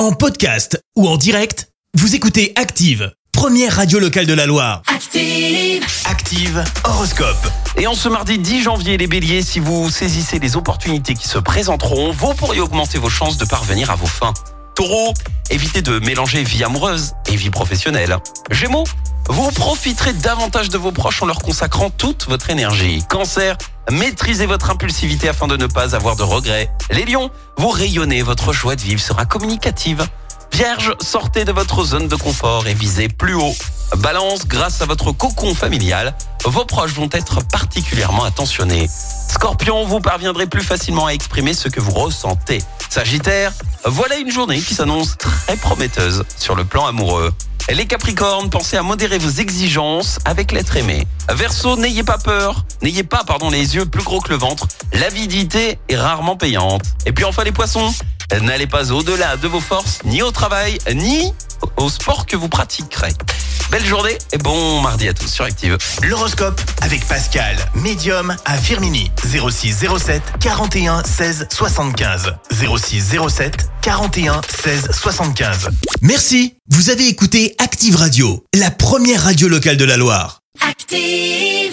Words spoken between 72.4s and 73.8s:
06 07